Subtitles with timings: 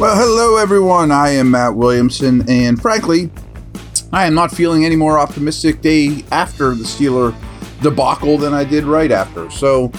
[0.00, 1.12] Well, hello everyone.
[1.12, 3.30] I am Matt Williamson, and frankly,
[4.14, 7.34] I am not feeling any more optimistic day after the Steeler
[7.82, 9.50] debacle than I did right after.
[9.50, 9.92] So,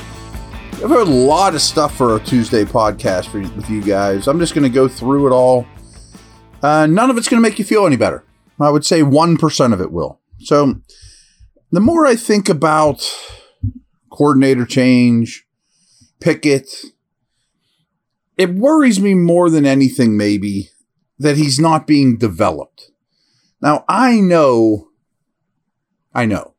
[0.73, 4.27] I've heard a lot of stuff for a Tuesday podcast for, with you guys.
[4.27, 5.67] I'm just going to go through it all.
[6.63, 8.23] Uh, none of it's going to make you feel any better.
[8.59, 10.19] I would say 1% of it will.
[10.39, 10.81] So,
[11.71, 13.07] the more I think about
[14.09, 15.45] coordinator change,
[16.19, 16.85] Pickett,
[18.41, 20.71] it worries me more than anything, maybe,
[21.19, 22.89] that he's not being developed.
[23.61, 24.89] Now, I know,
[26.13, 26.55] I know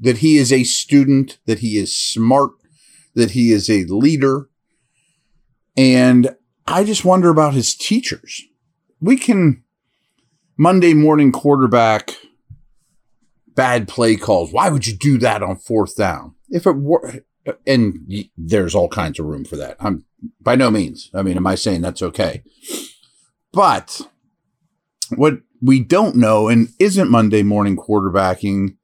[0.00, 2.52] that he is a student, that he is smart,
[3.14, 4.48] that he is a leader.
[5.76, 6.34] And
[6.66, 8.42] I just wonder about his teachers.
[8.98, 9.64] We can
[10.56, 12.16] Monday morning quarterback
[13.54, 14.50] bad play calls.
[14.50, 16.36] Why would you do that on fourth down?
[16.48, 17.24] If it were,
[17.66, 19.76] and there's all kinds of room for that.
[19.80, 20.04] I'm
[20.40, 21.10] by no means.
[21.14, 22.42] I mean, am I saying that's okay?
[23.52, 24.00] But
[25.14, 28.76] what we don't know and isn't Monday morning quarterbacking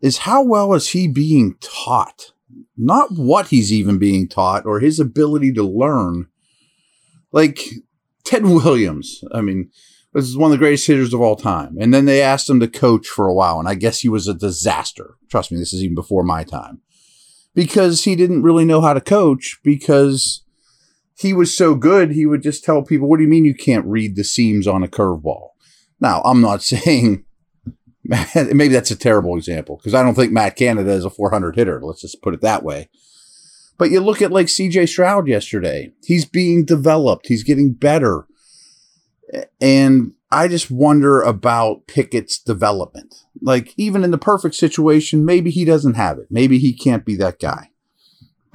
[0.00, 2.32] is how well is he being taught?
[2.76, 6.26] Not what he's even being taught or his ability to learn.
[7.32, 7.60] Like
[8.24, 9.70] Ted Williams, I mean,
[10.12, 11.76] this is one of the greatest hitters of all time.
[11.78, 14.26] And then they asked him to coach for a while, and I guess he was
[14.26, 15.16] a disaster.
[15.28, 16.80] Trust me, this is even before my time.
[17.56, 20.44] Because he didn't really know how to coach because
[21.18, 23.86] he was so good, he would just tell people, What do you mean you can't
[23.86, 25.48] read the seams on a curveball?
[26.00, 27.24] Now, I'm not saying
[28.34, 31.80] maybe that's a terrible example because I don't think Matt Canada is a 400 hitter.
[31.82, 32.88] Let's just put it that way.
[33.78, 38.26] But you look at like CJ Stroud yesterday, he's being developed, he's getting better.
[39.60, 43.14] And I just wonder about Pickett's development.
[43.46, 46.26] Like, even in the perfect situation, maybe he doesn't have it.
[46.28, 47.70] Maybe he can't be that guy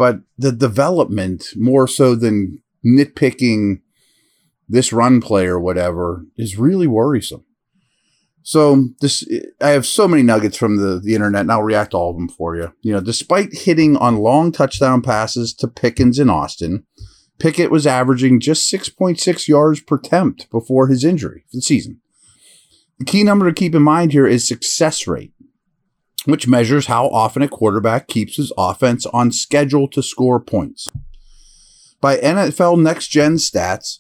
[0.02, 3.82] but the development more so than nitpicking
[4.68, 7.46] this run play or whatever is really worrisome.
[8.42, 9.24] So this,
[9.62, 12.16] I have so many nuggets from the, the internet, and I'll react to all of
[12.16, 12.74] them for you.
[12.82, 16.84] You know, despite hitting on long touchdown passes to Pickens in Austin,
[17.38, 22.02] Pickett was averaging just 6.6 yards per attempt before his injury for the season.
[23.02, 25.34] The key number to keep in mind here is success rate
[26.26, 30.88] which measures how often a quarterback keeps his offense on schedule to score points.
[32.00, 34.00] By NFL Next Gen stats,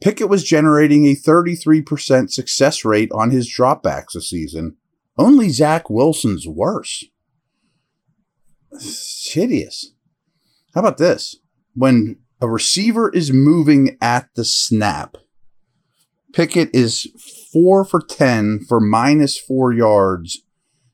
[0.00, 4.76] Pickett was generating a 33% success rate on his dropbacks this season.
[5.16, 7.04] Only Zach Wilson's worse.
[8.72, 9.92] It's hideous.
[10.74, 11.36] How about this?
[11.74, 15.16] When a receiver is moving at the snap,
[16.32, 17.06] Pickett is
[17.52, 20.42] 4 for 10 for minus 4 yards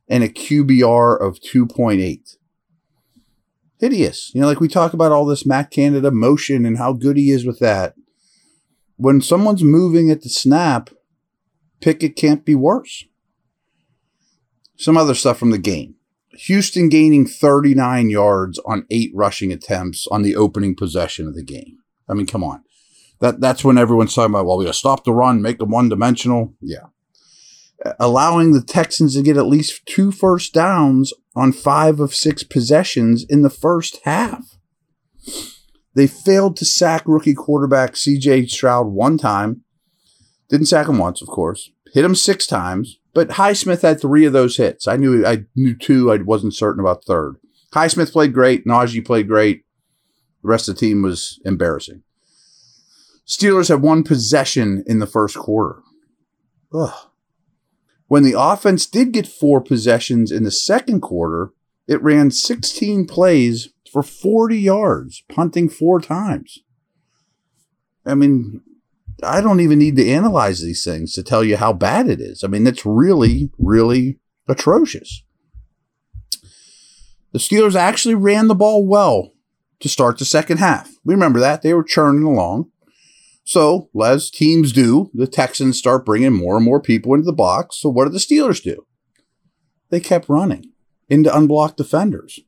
[0.08, 2.36] and a QBR of 2.8.
[3.78, 4.32] Hideous.
[4.34, 7.30] You know, like we talk about all this Matt Canada motion and how good he
[7.30, 7.94] is with that.
[8.96, 10.90] When someone's moving at the snap,
[11.80, 13.04] Pickett can't be worse.
[14.76, 15.94] Some other stuff from the game.
[16.32, 21.78] Houston gaining 39 yards on eight rushing attempts on the opening possession of the game.
[22.08, 22.64] I mean, come on.
[23.20, 25.88] That that's when everyone's talking about, well, we gotta stop the run, make them one
[25.88, 26.54] dimensional.
[26.60, 26.86] Yeah
[27.98, 33.24] allowing the Texans to get at least two first downs on five of six possessions
[33.28, 34.58] in the first half.
[35.94, 39.62] They failed to sack rookie quarterback CJ Stroud one time.
[40.48, 41.70] Didn't sack him once, of course.
[41.92, 44.86] Hit him six times, but Highsmith had three of those hits.
[44.86, 46.12] I knew I knew two.
[46.12, 47.36] I wasn't certain about third.
[47.74, 48.64] Highsmith played great.
[48.66, 49.64] Najee played great.
[50.42, 52.02] The rest of the team was embarrassing.
[53.28, 55.82] Steelers had one possession in the first quarter.
[56.72, 56.94] Ugh.
[58.06, 61.52] When the offense did get four possessions in the second quarter,
[61.86, 66.60] it ran 16 plays for 40 yards, punting four times.
[68.06, 68.62] I mean,
[69.22, 72.42] I don't even need to analyze these things to tell you how bad it is.
[72.42, 74.18] I mean, it's really, really
[74.48, 75.22] atrocious.
[77.32, 79.32] The Steelers actually ran the ball well
[79.80, 80.90] to start the second half.
[81.04, 81.60] We remember that.
[81.60, 82.70] They were churning along.
[83.48, 87.78] So, as teams do, the Texans start bringing more and more people into the box.
[87.78, 88.84] So, what do the Steelers do?
[89.88, 90.72] They kept running
[91.08, 92.40] into unblocked defenders.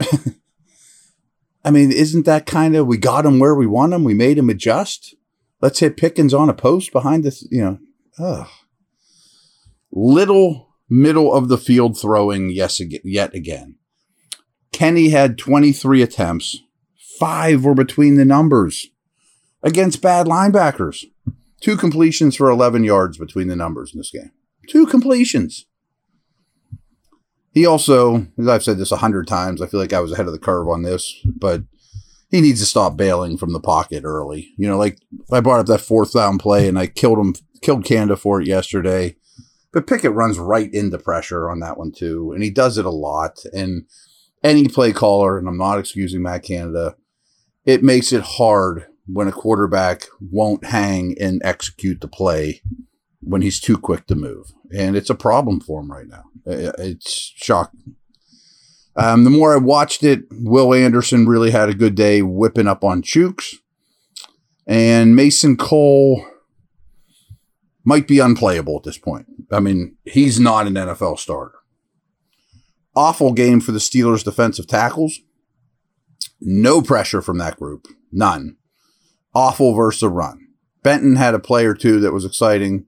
[0.00, 4.04] I mean, isn't that kind of we got him where we want him?
[4.04, 5.14] We made him adjust.
[5.60, 7.78] Let's hit Pickens on a post behind this, you know.
[8.18, 8.48] Ugh.
[9.92, 13.74] Little middle of the field throwing, yes, again, yet again.
[14.72, 16.62] Kenny had 23 attempts
[17.18, 18.88] Five were between the numbers
[19.62, 21.04] against bad linebackers.
[21.60, 24.30] Two completions for 11 yards between the numbers in this game.
[24.68, 25.66] Two completions.
[27.52, 30.26] He also, as I've said this a hundred times, I feel like I was ahead
[30.26, 31.62] of the curve on this, but
[32.30, 34.50] he needs to stop bailing from the pocket early.
[34.56, 34.98] You know, like
[35.32, 38.46] I brought up that fourth down play and I killed him, killed Canada for it
[38.46, 39.16] yesterday.
[39.72, 42.90] But Pickett runs right into pressure on that one too, and he does it a
[42.90, 43.38] lot.
[43.52, 43.86] And
[44.44, 46.94] any play caller, and I'm not excusing Matt Canada,
[47.68, 52.62] it makes it hard when a quarterback won't hang and execute the play
[53.20, 54.52] when he's too quick to move.
[54.74, 56.24] And it's a problem for him right now.
[56.46, 57.96] It's shocking.
[58.96, 62.82] Um, the more I watched it, Will Anderson really had a good day whipping up
[62.82, 63.56] on Chuks.
[64.66, 66.24] And Mason Cole
[67.84, 69.26] might be unplayable at this point.
[69.52, 71.56] I mean, he's not an NFL starter.
[72.96, 75.20] Awful game for the Steelers' defensive tackles.
[76.40, 77.86] No pressure from that group.
[78.12, 78.56] None.
[79.34, 80.48] Awful versus the run.
[80.82, 82.86] Benton had a play or two that was exciting,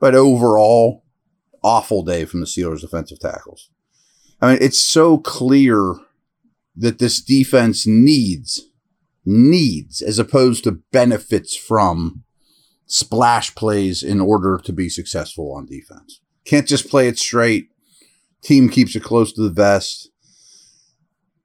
[0.00, 1.04] but overall,
[1.62, 3.70] awful day from the Steelers' defensive tackles.
[4.40, 5.94] I mean, it's so clear
[6.76, 8.68] that this defense needs,
[9.24, 12.22] needs, as opposed to benefits from
[12.86, 16.20] splash plays in order to be successful on defense.
[16.44, 17.68] Can't just play it straight.
[18.42, 20.10] Team keeps it close to the vest.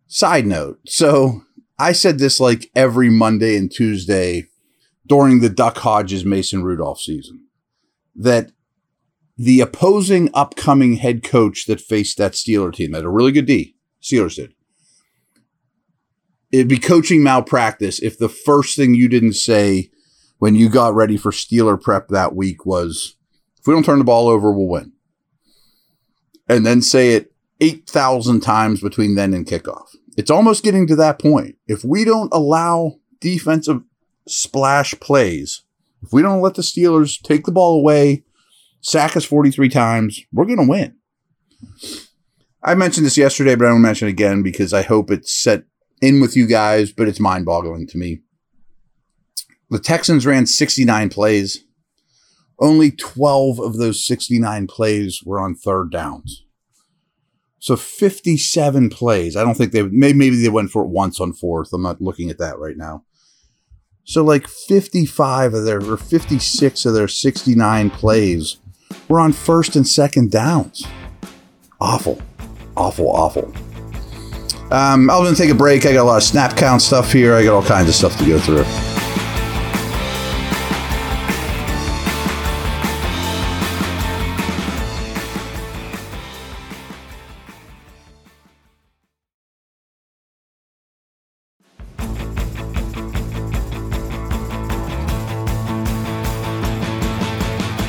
[0.07, 0.79] Side note.
[0.85, 1.43] So
[1.79, 4.47] I said this like every Monday and Tuesday
[5.05, 7.47] during the Duck Hodges Mason Rudolph season
[8.15, 8.51] that
[9.37, 13.75] the opposing upcoming head coach that faced that Steeler team had a really good D.
[14.01, 14.53] Steelers did.
[16.51, 19.89] It'd be coaching malpractice if the first thing you didn't say
[20.37, 23.15] when you got ready for Steeler prep that week was
[23.59, 24.91] if we don't turn the ball over, we'll win.
[26.47, 27.32] And then say it
[27.63, 29.95] 8,000 times between then and kickoff.
[30.17, 31.55] It's almost getting to that point.
[31.65, 33.83] If we don't allow defensive
[34.27, 35.63] splash plays,
[36.01, 38.25] if we don't let the Steelers take the ball away,
[38.81, 40.97] sack us 43 times, we're going to win.
[42.61, 45.63] I mentioned this yesterday, but I don't mention it again because I hope it's set
[46.01, 48.19] in with you guys, but it's mind boggling to me.
[49.69, 51.63] The Texans ran 69 plays.
[52.59, 56.43] Only 12 of those 69 plays were on third downs.
[57.63, 59.37] So 57 plays.
[59.37, 61.71] I don't think they maybe maybe they went for it once on fourth.
[61.71, 63.05] I'm not looking at that right now.
[64.03, 68.57] So like 55 of their or 56 of their 69 plays
[69.07, 70.85] were on first and second downs.
[71.79, 72.21] Awful.
[72.75, 73.45] Awful, awful.
[74.69, 75.85] Um, I'm to take a break.
[75.85, 77.33] I got a lot of snap count stuff here.
[77.33, 78.92] I got all kinds of stuff to go through.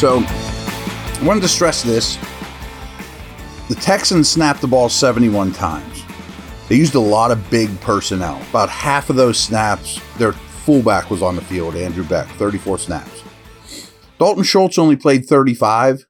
[0.04, 2.18] So, I wanted to stress this.
[3.70, 6.04] The Texans snapped the ball 71 times.
[6.68, 8.38] They used a lot of big personnel.
[8.50, 13.24] About half of those snaps, their fullback was on the field, Andrew Beck, 34 snaps.
[14.18, 16.04] Dalton Schultz only played 35,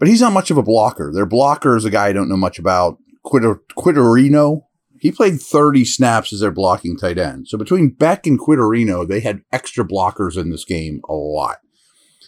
[0.00, 1.12] but he's not much of a blocker.
[1.14, 4.62] Their blocker is a guy I don't know much about, Quitter, Quitoriano.
[4.98, 7.46] He played 30 snaps as their blocking tight end.
[7.46, 11.58] So between Beck and Quitoriano, they had extra blockers in this game a lot.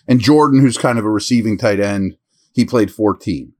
[0.09, 2.17] And Jordan, who's kind of a receiving tight end,
[2.53, 3.53] he played 14.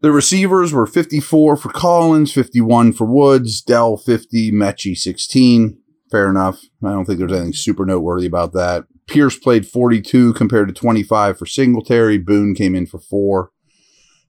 [0.00, 5.78] The receivers were 54 for Collins, 51 for Woods, Dell 50, Metchie 16.
[6.10, 6.60] Fair enough.
[6.84, 8.84] I don't think there's anything super noteworthy about that.
[9.06, 12.18] Pierce played 42 compared to 25 for Singletary.
[12.18, 13.50] Boone came in for four.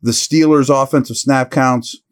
[0.01, 2.03] The Steelers' offensive snap counts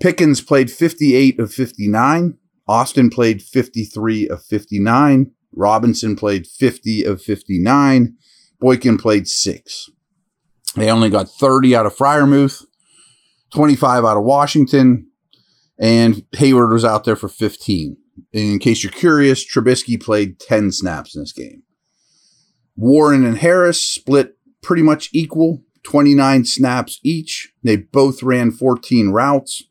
[0.00, 2.38] Pickens played 58 of 59.
[2.68, 5.32] Austin played 53 of 59.
[5.54, 8.14] Robinson played 50 of 59.
[8.60, 9.88] Boykin played six.
[10.76, 12.64] They only got 30 out of Freiermuth,
[13.54, 15.08] 25 out of Washington,
[15.78, 17.96] and Heyward was out there for 15.
[18.32, 21.62] In case you're curious, Trubisky played 10 snaps in this game.
[22.76, 27.52] Warren and Harris split pretty much equal, 29 snaps each.
[27.62, 29.64] They both ran 14 routes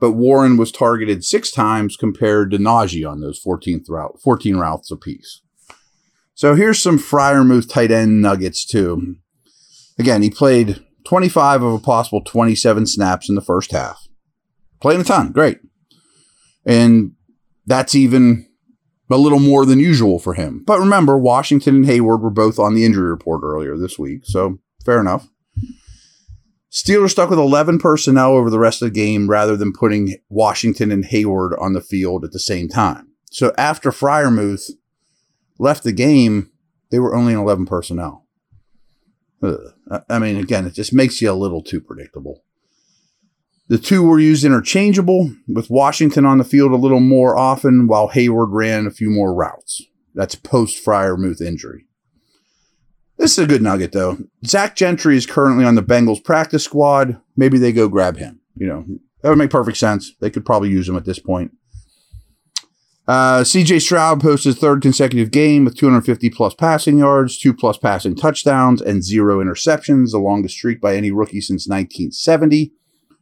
[0.00, 4.90] but Warren was targeted six times compared to Najee on those 14th route, 14 routes
[4.90, 5.42] apiece.
[6.34, 9.16] So here's some Freiermuth tight end nuggets too.
[9.98, 14.06] Again, he played 25 of a possible 27 snaps in the first half.
[14.80, 15.58] Playing a ton, great.
[16.64, 17.12] And
[17.66, 18.46] that's even
[19.10, 20.62] a little more than usual for him.
[20.64, 24.58] But remember, Washington and Heyward were both on the injury report earlier this week, so
[24.84, 25.28] fair enough.
[26.70, 30.92] Steelers stuck with 11 personnel over the rest of the game rather than putting Washington
[30.92, 33.12] and Heyward on the field at the same time.
[33.30, 34.70] So after Freiermuth
[35.58, 36.50] left the game,
[36.90, 38.26] they were only in 11 personnel.
[39.42, 39.72] Ugh.
[40.10, 42.42] I mean, again, it just makes you a little too predictable.
[43.68, 48.10] The two were used interchangeable, with Washington on the field a little more often while
[48.10, 49.82] Heyward ran a few more routes.
[50.14, 51.87] That's post Freiermuth injury.
[53.18, 54.18] This is a good nugget, though.
[54.46, 57.20] Zach Gentry is currently on the Bengals practice squad.
[57.36, 58.40] Maybe they go grab him.
[58.54, 58.84] You know,
[59.22, 60.12] that would make perfect sense.
[60.20, 61.52] They could probably use him at this point.
[63.08, 67.78] Uh, CJ Stroud posted his third consecutive game with 250 plus passing yards, two plus
[67.78, 72.72] passing touchdowns, and zero interceptions, the longest streak by any rookie since 1970.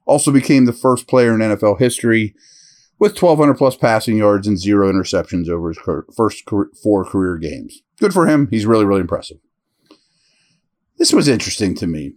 [0.05, 2.35] Also became the first player in NFL history
[2.99, 5.79] with 1,200 plus passing yards and zero interceptions over his
[6.17, 6.43] first
[6.83, 7.83] four career games.
[8.01, 8.49] Good for him.
[8.51, 9.39] He's really, really impressive.
[10.99, 12.15] This was interesting to me.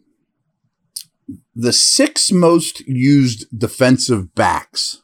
[1.55, 5.01] The six most used defensive backs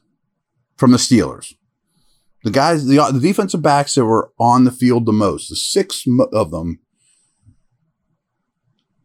[0.78, 1.54] from the Steelers
[2.46, 6.06] the guys, the, the defensive backs that were on the field the most, the six
[6.32, 6.80] of them,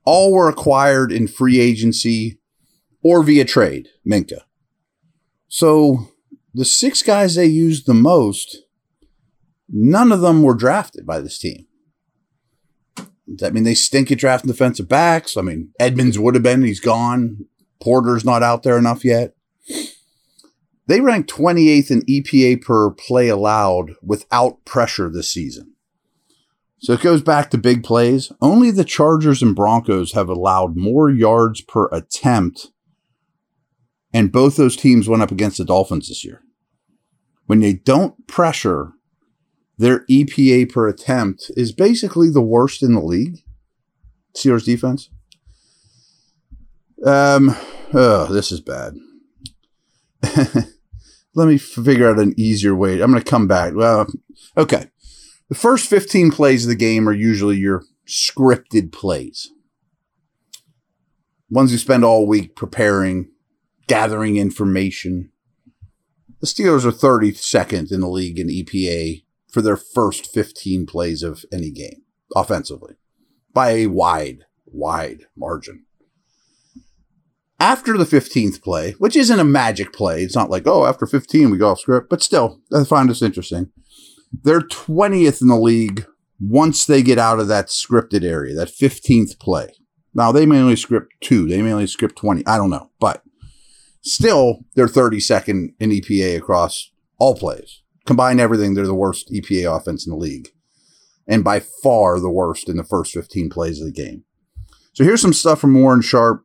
[0.04, 2.38] all were acquired in free agency
[3.02, 4.42] or via trade, Minkah.
[5.48, 6.08] So
[6.52, 8.58] the six guys they used the most,
[9.70, 11.66] none of them were drafted by this team.
[13.38, 15.36] That mean they stink at drafting defensive backs?
[15.36, 17.46] I mean, Edmunds would have been, he's gone.
[17.80, 19.34] Porter's not out there enough yet.
[20.86, 25.74] They ranked 28th in EPA per play allowed without pressure this season.
[26.80, 28.32] So it goes back to big plays.
[28.40, 32.68] Only the Chargers and Broncos have allowed more yards per attempt,
[34.12, 36.42] and both those teams went up against the Dolphins this year.
[37.46, 38.92] When they don't pressure,
[39.80, 43.38] their EPA per attempt is basically the worst in the league.
[44.34, 45.08] Steelers defense.
[47.02, 47.56] Um,
[47.94, 48.96] oh, this is bad.
[51.34, 53.00] let me figure out an easier way.
[53.00, 53.72] I'm going to come back.
[53.74, 54.06] Well,
[54.54, 54.90] okay.
[55.48, 59.50] The first 15 plays of the game are usually your scripted plays.
[61.48, 63.30] Ones you spend all week preparing,
[63.86, 65.32] gathering information.
[66.40, 71.44] The Steelers are 32nd in the league in EPA for their first 15 plays of
[71.52, 72.02] any game
[72.34, 72.94] offensively
[73.52, 75.84] by a wide, wide margin
[77.60, 80.22] after the 15th play, which isn't a magic play.
[80.22, 83.22] It's not like, oh, after 15 we go off script, but still, I find this
[83.22, 83.70] interesting.
[84.32, 86.06] They're 20th in the league
[86.40, 89.68] once they get out of that scripted area, that 15th play.
[90.14, 92.44] Now, they may only script two, they may only script 20.
[92.46, 93.22] I don't know, but
[94.00, 97.82] still, they're 32nd in EPA across all plays.
[98.06, 100.48] Combine everything, they're the worst EPA offense in the league.
[101.26, 104.24] And by far the worst in the first 15 plays of the game.
[104.94, 106.42] So here's some stuff from Warren Sharp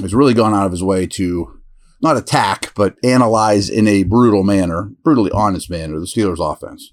[0.00, 1.60] has really gone out of his way to
[2.00, 6.92] not attack, but analyze in a brutal manner, brutally honest manner, the Steelers' offense.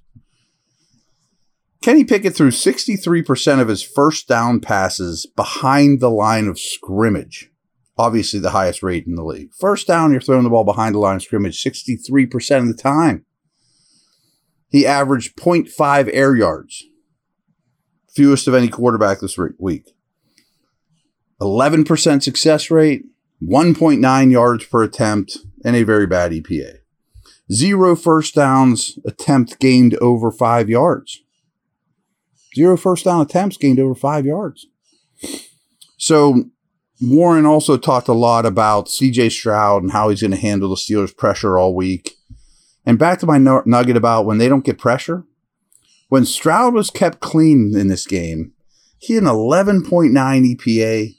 [1.81, 7.49] Kenny Pickett threw 63% of his first down passes behind the line of scrimmage.
[7.97, 9.53] Obviously, the highest rate in the league.
[9.53, 13.25] First down, you're throwing the ball behind the line of scrimmage 63% of the time.
[14.69, 16.83] He averaged 0.5 air yards,
[18.13, 19.89] fewest of any quarterback this week.
[21.41, 23.05] 11% success rate,
[23.41, 26.79] 1.9 yards per attempt, and a very bad EPA.
[27.51, 31.23] Zero first downs attempt gained over five yards.
[32.55, 34.67] Zero first down attempts gained over five yards.
[35.97, 36.45] So
[37.01, 40.75] Warren also talked a lot about CJ Stroud and how he's going to handle the
[40.75, 42.18] Steelers' pressure all week.
[42.89, 45.23] And back to my nugget about when they don't get pressure.
[46.07, 48.53] When Stroud was kept clean in this game,
[48.97, 51.15] he had an 11.9 EPA,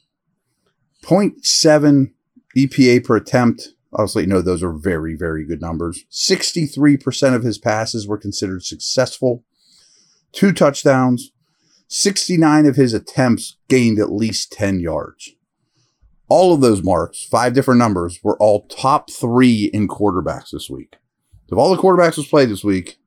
[1.05, 2.13] 0.7
[2.57, 3.69] EPA per attempt.
[3.93, 6.07] Obviously, you know those are very, very good numbers.
[6.11, 9.45] 63% of his passes were considered successful.
[10.33, 11.31] Two touchdowns.
[11.87, 15.37] 69 of his attempts gained at least 10 yards.
[16.27, 20.97] All of those marks, five different numbers, were all top three in quarterbacks this week.
[21.51, 22.99] Of all the quarterbacks was played this week,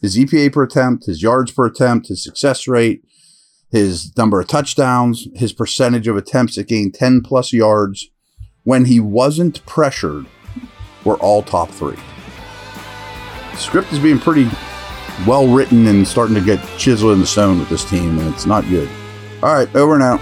[0.00, 3.04] his EPA per attempt, his yards per attempt, his success rate,
[3.70, 8.10] his number of touchdowns, his percentage of attempts that gained 10 plus yards
[8.64, 10.26] when he wasn't pressured
[11.04, 11.98] were all top three.
[13.52, 14.48] The script is being pretty
[15.26, 18.46] well written and starting to get chiseled in the stone with this team, and it's
[18.46, 18.88] not good.
[19.42, 20.20] All right, over and out.